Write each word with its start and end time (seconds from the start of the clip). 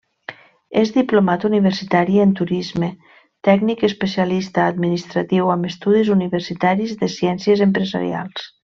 És 0.83 0.91
diplomat 0.93 1.43
universitari 1.49 2.17
en 2.23 2.31
Turisme, 2.39 2.89
tècnic 3.49 3.85
especialista 3.91 4.67
administratiu 4.73 5.55
amb 5.59 5.71
estudis 5.73 6.13
universitaris 6.19 7.01
de 7.05 7.13
ciències 7.21 7.67
empresarials. 7.73 8.53